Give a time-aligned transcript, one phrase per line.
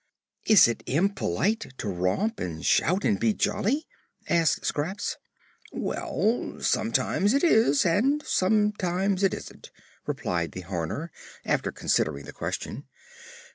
[0.47, 3.85] "Is it impolite to romp and shout and be jolly?"
[4.27, 5.17] asked Scraps.
[5.71, 9.69] "Well, sometimes it is, and sometimes it isn't,"
[10.07, 11.11] replied the Horner,
[11.45, 12.87] after considering the question.